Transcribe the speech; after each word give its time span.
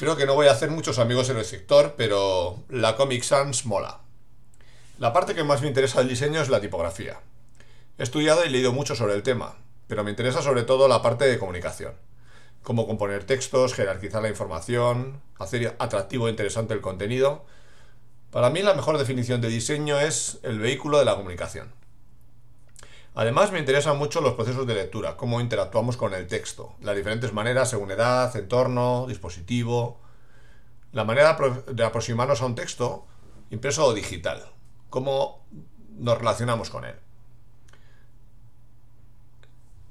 Creo 0.00 0.16
que 0.16 0.24
no 0.24 0.34
voy 0.34 0.46
a 0.46 0.52
hacer 0.52 0.70
muchos 0.70 0.98
amigos 0.98 1.28
en 1.28 1.36
el 1.36 1.44
sector, 1.44 1.92
pero 1.94 2.64
la 2.70 2.96
Comic 2.96 3.22
Sans 3.22 3.66
mola. 3.66 4.00
La 4.98 5.12
parte 5.12 5.34
que 5.34 5.44
más 5.44 5.60
me 5.60 5.68
interesa 5.68 5.98
del 5.98 6.08
diseño 6.08 6.40
es 6.40 6.48
la 6.48 6.62
tipografía. 6.62 7.20
He 7.98 8.02
estudiado 8.02 8.42
y 8.46 8.48
leído 8.48 8.72
mucho 8.72 8.94
sobre 8.94 9.12
el 9.12 9.22
tema, 9.22 9.58
pero 9.88 10.02
me 10.02 10.08
interesa 10.08 10.40
sobre 10.40 10.62
todo 10.62 10.88
la 10.88 11.02
parte 11.02 11.26
de 11.26 11.38
comunicación. 11.38 11.92
Cómo 12.62 12.86
componer 12.86 13.24
textos, 13.24 13.74
jerarquizar 13.74 14.22
la 14.22 14.30
información, 14.30 15.20
hacer 15.38 15.76
atractivo 15.78 16.28
e 16.28 16.30
interesante 16.30 16.72
el 16.72 16.80
contenido. 16.80 17.44
Para 18.30 18.48
mí 18.48 18.62
la 18.62 18.72
mejor 18.72 18.96
definición 18.96 19.42
de 19.42 19.48
diseño 19.48 20.00
es 20.00 20.38
el 20.44 20.60
vehículo 20.60 20.98
de 20.98 21.04
la 21.04 21.16
comunicación. 21.16 21.74
Además 23.14 23.50
me 23.50 23.58
interesan 23.58 23.98
mucho 23.98 24.20
los 24.20 24.34
procesos 24.34 24.66
de 24.66 24.74
lectura, 24.74 25.16
cómo 25.16 25.40
interactuamos 25.40 25.96
con 25.96 26.14
el 26.14 26.26
texto, 26.28 26.74
las 26.80 26.96
diferentes 26.96 27.32
maneras 27.32 27.70
según 27.70 27.90
edad, 27.90 28.34
entorno, 28.36 29.06
dispositivo, 29.08 30.00
la 30.92 31.04
manera 31.04 31.36
de 31.72 31.84
aproximarnos 31.84 32.40
a 32.40 32.46
un 32.46 32.54
texto, 32.54 33.06
impreso 33.50 33.84
o 33.86 33.94
digital, 33.94 34.44
cómo 34.90 35.44
nos 35.98 36.18
relacionamos 36.18 36.70
con 36.70 36.84
él. 36.84 36.94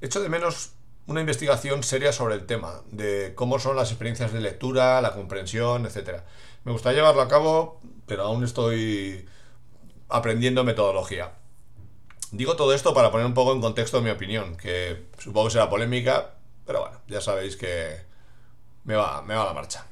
Echo 0.00 0.20
de 0.22 0.30
menos 0.30 0.72
una 1.06 1.20
investigación 1.20 1.82
seria 1.82 2.12
sobre 2.12 2.36
el 2.36 2.46
tema, 2.46 2.82
de 2.90 3.32
cómo 3.34 3.58
son 3.58 3.76
las 3.76 3.90
experiencias 3.90 4.32
de 4.32 4.40
lectura, 4.40 5.00
la 5.02 5.12
comprensión, 5.12 5.84
etc. 5.84 6.22
Me 6.64 6.72
gustaría 6.72 7.00
llevarlo 7.00 7.22
a 7.22 7.28
cabo, 7.28 7.80
pero 8.06 8.24
aún 8.24 8.44
estoy 8.44 9.26
aprendiendo 10.08 10.64
metodología. 10.64 11.32
Digo 12.32 12.56
todo 12.56 12.72
esto 12.74 12.94
para 12.94 13.10
poner 13.10 13.26
un 13.26 13.34
poco 13.34 13.52
en 13.52 13.60
contexto 13.60 14.00
mi 14.00 14.10
opinión, 14.10 14.56
que 14.56 15.06
supongo 15.18 15.48
que 15.48 15.52
será 15.52 15.68
polémica, 15.68 16.34
pero 16.64 16.80
bueno, 16.80 17.00
ya 17.08 17.20
sabéis 17.20 17.56
que 17.56 17.96
me 18.84 18.94
va, 18.94 19.22
me 19.22 19.34
va 19.34 19.42
a 19.42 19.46
la 19.46 19.52
marcha. 19.52 19.86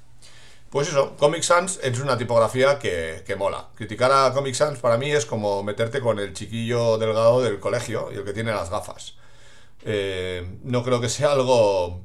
Pues 0.70 0.88
eso, 0.88 1.16
Comic 1.16 1.42
Sans 1.42 1.80
es 1.82 1.98
una 1.98 2.18
tipografía 2.18 2.78
que, 2.78 3.22
que, 3.26 3.36
mola. 3.36 3.68
Criticar 3.74 4.12
a 4.12 4.32
Comic 4.34 4.54
Sans 4.54 4.78
para 4.78 4.98
mí 4.98 5.10
es 5.10 5.24
como 5.24 5.62
meterte 5.62 6.00
con 6.00 6.18
el 6.18 6.34
chiquillo 6.34 6.98
delgado 6.98 7.40
del 7.40 7.58
colegio 7.58 8.10
y 8.12 8.16
el 8.16 8.24
que 8.24 8.34
tiene 8.34 8.52
las 8.52 8.70
gafas. 8.70 9.14
Eh, 9.84 10.58
no 10.64 10.84
creo 10.84 11.00
que 11.00 11.08
sea 11.08 11.32
algo 11.32 12.02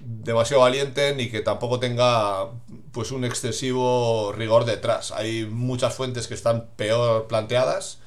demasiado 0.00 0.62
valiente 0.62 1.14
ni 1.14 1.28
que 1.28 1.40
tampoco 1.40 1.80
tenga 1.80 2.48
pues 2.92 3.10
un 3.10 3.24
excesivo 3.24 4.32
rigor 4.32 4.64
detrás. 4.64 5.12
Hay 5.12 5.44
muchas 5.44 5.94
fuentes 5.94 6.26
que 6.26 6.34
están 6.34 6.68
peor 6.76 7.26
planteadas 7.26 7.98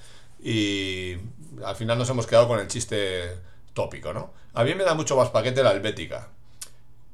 y 0.42 1.18
al 1.66 1.76
final 1.76 1.98
nos 1.98 2.10
hemos 2.10 2.28
quedado 2.28 2.48
con 2.48 2.60
el 2.60 2.68
chiste 2.68 3.38
tópico, 3.74 4.14
¿no? 4.14 4.34
A 4.54 4.64
mí 4.64 4.74
me 4.76 4.84
da 4.84 4.94
mucho 4.94 5.16
más 5.16 5.30
paquete 5.30 5.64
la 5.64 5.72
helvética, 5.72 6.30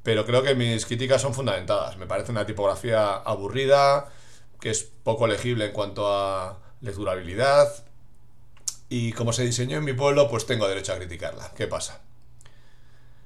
pero 0.02 0.24
creo 0.24 0.42
que 0.42 0.54
mis 0.54 0.86
críticas 0.86 1.22
son 1.22 1.34
fundamentadas. 1.34 1.96
Me 1.96 2.06
parece 2.06 2.32
una 2.32 2.46
tipografía 2.46 3.14
aburrida, 3.14 4.08
que 4.60 4.70
es 4.70 4.88
poco 5.02 5.26
legible 5.26 5.66
en 5.66 5.72
cuanto 5.72 6.12
a 6.12 6.58
lecturabilidad, 6.80 7.68
y 8.88 9.12
como 9.12 9.32
se 9.32 9.44
diseñó 9.44 9.78
en 9.78 9.84
mi 9.84 9.92
pueblo, 9.92 10.28
pues 10.28 10.46
tengo 10.46 10.68
derecho 10.68 10.92
a 10.92 10.96
criticarla. 10.96 11.50
¿Qué 11.56 11.66
pasa? 11.66 12.00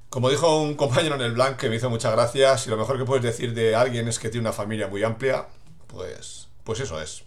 Como 0.09 0.29
dijo 0.29 0.59
un 0.61 0.75
compañero 0.75 1.15
en 1.15 1.21
el 1.21 1.33
Blanc 1.33 1.57
que 1.57 1.69
me 1.69 1.75
hizo 1.77 1.89
muchas 1.89 2.11
gracias, 2.11 2.63
si 2.63 2.69
lo 2.69 2.77
mejor 2.77 2.97
que 2.97 3.05
puedes 3.05 3.23
decir 3.23 3.53
de 3.53 3.75
alguien 3.75 4.07
es 4.07 4.19
que 4.19 4.29
tiene 4.29 4.47
una 4.47 4.53
familia 4.53 4.87
muy 4.87 5.03
amplia, 5.03 5.47
pues, 5.87 6.49
pues 6.63 6.79
eso 6.79 7.01
es. 7.01 7.23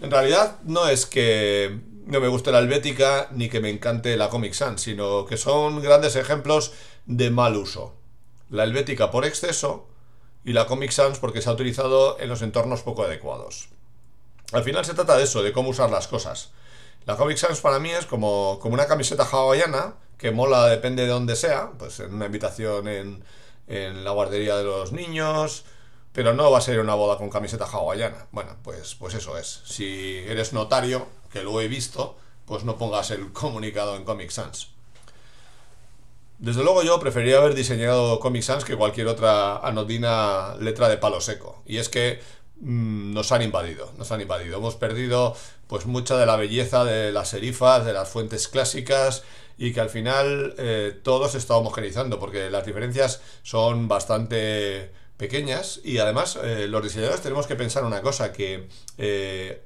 En 0.00 0.10
realidad 0.10 0.58
no 0.64 0.88
es 0.88 1.06
que 1.06 1.80
no 2.06 2.20
me 2.20 2.28
guste 2.28 2.52
la 2.52 2.58
helvética 2.58 3.28
ni 3.32 3.48
que 3.48 3.60
me 3.60 3.70
encante 3.70 4.16
la 4.16 4.28
Comic 4.28 4.52
Sans, 4.52 4.80
sino 4.80 5.24
que 5.24 5.36
son 5.36 5.80
grandes 5.82 6.16
ejemplos 6.16 6.72
de 7.06 7.30
mal 7.30 7.56
uso. 7.56 7.94
La 8.50 8.64
helvética 8.64 9.10
por 9.10 9.24
exceso 9.24 9.88
y 10.44 10.52
la 10.52 10.66
Comic 10.66 10.90
Sans 10.90 11.18
porque 11.18 11.40
se 11.40 11.48
ha 11.48 11.52
utilizado 11.52 12.18
en 12.20 12.28
los 12.28 12.42
entornos 12.42 12.82
poco 12.82 13.04
adecuados. 13.04 13.68
Al 14.52 14.62
final 14.62 14.84
se 14.84 14.94
trata 14.94 15.16
de 15.16 15.24
eso, 15.24 15.42
de 15.42 15.52
cómo 15.52 15.70
usar 15.70 15.90
las 15.90 16.06
cosas. 16.06 16.50
La 17.06 17.16
Comic 17.16 17.38
Sans 17.38 17.60
para 17.60 17.78
mí 17.78 17.90
es 17.90 18.06
como, 18.06 18.58
como 18.60 18.74
una 18.74 18.86
camiseta 18.86 19.24
hawaiana, 19.24 19.94
que 20.18 20.30
mola 20.30 20.66
depende 20.66 21.02
de 21.02 21.08
dónde 21.08 21.36
sea, 21.36 21.72
pues 21.78 22.00
en 22.00 22.14
una 22.14 22.26
invitación 22.26 22.86
en, 22.86 23.24
en 23.66 24.04
la 24.04 24.12
guardería 24.12 24.56
de 24.56 24.64
los 24.64 24.92
niños, 24.92 25.64
pero 26.16 26.32
no 26.34 26.50
va 26.50 26.58
a 26.58 26.62
ser 26.62 26.80
una 26.80 26.94
boda 26.94 27.16
con 27.16 27.30
camiseta 27.30 27.66
hawaiana. 27.66 28.26
Bueno, 28.32 28.56
pues, 28.64 28.94
pues 28.94 29.14
eso 29.14 29.36
es. 29.36 29.60
Si 29.66 30.16
eres 30.26 30.52
notario, 30.52 31.06
que 31.30 31.44
lo 31.44 31.60
he 31.60 31.68
visto, 31.68 32.16
pues 32.46 32.64
no 32.64 32.76
pongas 32.76 33.10
el 33.10 33.32
comunicado 33.32 33.94
en 33.96 34.04
Comic 34.04 34.30
Sans. 34.30 34.70
Desde 36.38 36.64
luego 36.64 36.82
yo 36.82 36.98
preferiría 37.00 37.36
haber 37.36 37.54
diseñado 37.54 38.18
Comic 38.18 38.42
Sans 38.42 38.64
que 38.64 38.76
cualquier 38.76 39.08
otra 39.08 39.58
anodina 39.58 40.56
letra 40.58 40.88
de 40.88 40.96
palo 40.96 41.20
seco. 41.20 41.62
Y 41.66 41.76
es 41.76 41.88
que 41.88 42.20
Mm, 42.60 43.12
nos 43.12 43.32
han 43.32 43.42
invadido, 43.42 43.92
nos 43.98 44.10
han 44.12 44.20
invadido. 44.20 44.56
Hemos 44.58 44.76
perdido 44.76 45.36
pues 45.66 45.86
mucha 45.86 46.16
de 46.16 46.26
la 46.26 46.36
belleza 46.36 46.84
de 46.84 47.12
las 47.12 47.28
serifas, 47.28 47.84
de 47.84 47.92
las 47.92 48.08
fuentes 48.08 48.48
clásicas 48.48 49.24
y 49.58 49.72
que 49.72 49.80
al 49.80 49.90
final 49.90 50.54
eh, 50.58 50.98
todo 51.02 51.28
se 51.28 51.38
está 51.38 51.56
homogenizando 51.56 52.18
porque 52.18 52.50
las 52.50 52.64
diferencias 52.64 53.20
son 53.42 53.88
bastante 53.88 54.90
pequeñas 55.16 55.80
y 55.82 55.98
además 55.98 56.38
eh, 56.42 56.66
los 56.68 56.82
diseñadores 56.82 57.20
tenemos 57.22 57.46
que 57.46 57.56
pensar 57.56 57.84
una 57.84 58.02
cosa, 58.02 58.32
que 58.32 58.68
eh, 58.98 59.62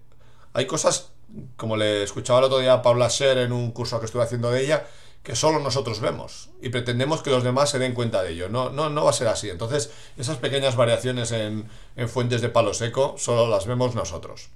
hay 0.52 0.66
cosas, 0.66 1.10
como 1.56 1.76
le 1.76 2.02
escuchaba 2.02 2.38
el 2.40 2.46
otro 2.46 2.58
día 2.58 2.74
a 2.74 2.82
Paula 2.82 3.10
Scher 3.10 3.38
en 3.38 3.52
un 3.52 3.72
curso 3.72 3.98
que 4.00 4.06
estuve 4.06 4.22
haciendo 4.22 4.50
de 4.50 4.64
ella, 4.64 4.86
que 5.22 5.36
solo 5.36 5.58
nosotros 5.58 6.00
vemos 6.00 6.48
y 6.62 6.70
pretendemos 6.70 7.22
que 7.22 7.30
los 7.30 7.44
demás 7.44 7.70
se 7.70 7.78
den 7.78 7.92
cuenta 7.92 8.22
de 8.22 8.32
ello. 8.32 8.48
No, 8.48 8.70
no, 8.70 8.88
no 8.88 9.04
va 9.04 9.10
a 9.10 9.14
ser 9.14 9.28
así. 9.28 9.50
Entonces, 9.50 9.90
esas 10.16 10.38
pequeñas 10.38 10.76
variaciones 10.76 11.32
en, 11.32 11.68
fuentes 12.08 12.40
de 12.40 12.48
palo 12.48 12.72
seco 12.72 13.16
solo 13.18 13.48
las 13.48 13.66
vemos 13.66 13.94
nosotros. 13.94 14.48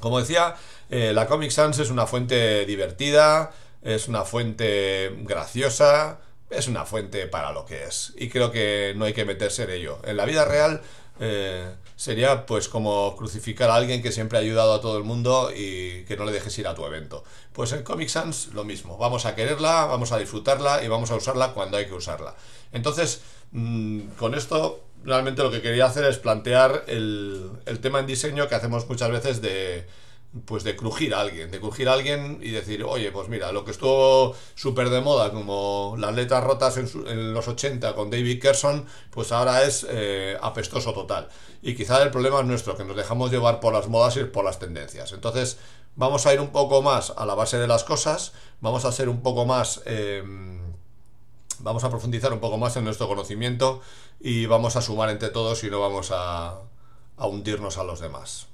Como 0.00 0.20
decía, 0.20 0.56
eh, 0.90 1.12
la 1.14 1.26
Comic 1.26 1.50
Sans 1.50 1.78
es 1.78 1.88
una 1.88 2.06
fuente 2.06 2.66
divertida, 2.66 3.52
es 3.80 4.08
una 4.08 4.24
fuente 4.24 5.16
graciosa, 5.22 6.20
es 6.50 6.68
una 6.68 6.84
fuente 6.84 7.26
para 7.26 7.52
lo 7.52 7.64
que 7.64 7.84
es. 7.84 8.12
Y 8.16 8.28
creo 8.28 8.50
que 8.50 8.94
no 8.96 9.04
hay 9.04 9.12
que 9.12 9.24
meterse 9.24 9.64
en 9.64 9.70
ello. 9.70 9.98
En 10.04 10.16
la 10.16 10.24
vida 10.24 10.44
real 10.44 10.80
eh, 11.18 11.74
sería 11.96 12.44
pues 12.44 12.68
como 12.68 13.16
crucificar 13.16 13.70
a 13.70 13.74
alguien 13.74 14.02
que 14.02 14.12
siempre 14.12 14.38
ha 14.38 14.42
ayudado 14.42 14.74
a 14.74 14.80
todo 14.80 14.98
el 14.98 15.04
mundo 15.04 15.50
y 15.54 16.04
que 16.04 16.16
no 16.16 16.24
le 16.24 16.32
dejes 16.32 16.58
ir 16.58 16.68
a 16.68 16.74
tu 16.74 16.84
evento. 16.84 17.24
Pues 17.52 17.72
en 17.72 17.82
Comic 17.82 18.08
Sans 18.08 18.48
lo 18.48 18.64
mismo, 18.64 18.98
vamos 18.98 19.24
a 19.26 19.34
quererla, 19.34 19.86
vamos 19.86 20.12
a 20.12 20.18
disfrutarla 20.18 20.84
y 20.84 20.88
vamos 20.88 21.10
a 21.10 21.16
usarla 21.16 21.52
cuando 21.52 21.78
hay 21.78 21.86
que 21.86 21.94
usarla. 21.94 22.34
Entonces, 22.72 23.22
mm, 23.52 24.00
con 24.18 24.34
esto 24.34 24.84
realmente 25.04 25.42
lo 25.42 25.50
que 25.50 25.62
quería 25.62 25.86
hacer 25.86 26.04
es 26.04 26.18
plantear 26.18 26.84
el, 26.86 27.50
el 27.64 27.80
tema 27.80 28.00
en 28.00 28.06
diseño 28.06 28.48
que 28.48 28.54
hacemos 28.54 28.88
muchas 28.88 29.10
veces 29.10 29.40
de 29.40 29.86
pues 30.44 30.64
de 30.64 30.76
crujir 30.76 31.14
a 31.14 31.20
alguien, 31.20 31.50
de 31.50 31.60
crujir 31.60 31.88
a 31.88 31.94
alguien 31.94 32.38
y 32.42 32.50
decir, 32.50 32.84
oye, 32.84 33.10
pues 33.12 33.28
mira, 33.28 33.52
lo 33.52 33.64
que 33.64 33.70
estuvo 33.70 34.34
súper 34.54 34.90
de 34.90 35.00
moda, 35.00 35.32
como 35.32 35.96
las 35.98 36.14
letras 36.14 36.44
rotas 36.44 36.76
en, 36.76 37.32
los 37.32 37.48
80 37.48 37.94
con 37.94 38.10
David 38.10 38.40
Kerson, 38.40 38.86
pues 39.10 39.32
ahora 39.32 39.64
es 39.64 39.86
eh, 39.88 40.36
apestoso 40.40 40.92
total. 40.92 41.28
Y 41.62 41.74
quizá 41.74 42.02
el 42.02 42.10
problema 42.10 42.40
es 42.40 42.46
nuestro, 42.46 42.76
que 42.76 42.84
nos 42.84 42.96
dejamos 42.96 43.30
llevar 43.30 43.60
por 43.60 43.72
las 43.72 43.88
modas 43.88 44.16
y 44.16 44.24
por 44.24 44.44
las 44.44 44.58
tendencias. 44.58 45.12
Entonces, 45.12 45.58
vamos 45.94 46.26
a 46.26 46.34
ir 46.34 46.40
un 46.40 46.50
poco 46.50 46.82
más 46.82 47.12
a 47.16 47.24
la 47.24 47.34
base 47.34 47.58
de 47.58 47.66
las 47.66 47.84
cosas, 47.84 48.32
vamos 48.60 48.84
a 48.84 48.92
ser 48.92 49.08
un 49.08 49.22
poco 49.22 49.46
más... 49.46 49.82
Em, 49.86 50.56
vamos 51.58 51.84
a 51.84 51.90
profundizar 51.90 52.32
un 52.34 52.40
poco 52.40 52.58
más 52.58 52.76
en 52.76 52.84
nuestro 52.84 53.08
conocimiento 53.08 53.80
y 54.20 54.44
vamos 54.44 54.76
a 54.76 54.82
sumar 54.82 55.08
entre 55.08 55.30
todos 55.30 55.64
y 55.64 55.70
no 55.70 55.80
vamos 55.80 56.10
a 56.12 56.60
hundirnos 57.16 57.78
a 57.78 57.84
los 57.84 58.00
demás. 58.00 58.46